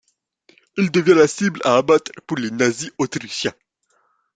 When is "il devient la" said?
0.77-1.27